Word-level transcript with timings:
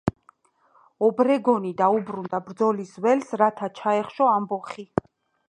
ობრეგონი 1.07 1.73
დაუბრუნდა 1.81 2.41
ბრძოლის 2.49 2.95
ველს, 3.07 3.31
რათა 3.43 3.71
ჩაეხშო 3.83 4.33
ამბოხი. 4.33 4.89